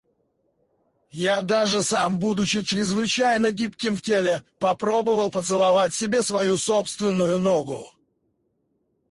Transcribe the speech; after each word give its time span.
Я 1.11 1.41
даже 1.43 1.83
сам, 1.83 2.17
будучи 2.17 2.63
чрезвычайно 2.63 3.51
гибким 3.51 3.95
в 3.95 4.01
теле, 4.01 4.41
попробовал 4.57 5.29
поцеловать 5.29 5.93
себе 5.93 6.23
свою 6.23 6.57
собственную 6.57 7.37
ногу. 7.37 7.85